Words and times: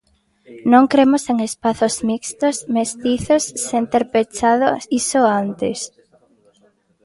Non 0.71 0.83
cremos 0.93 1.23
en 1.31 1.37
espazos 1.49 1.95
mixtos, 2.09 2.55
mestizos, 2.77 3.43
sen 3.67 3.83
ter 3.91 4.03
pechado 4.13 4.67
iso 4.99 5.21
antes. 5.43 5.79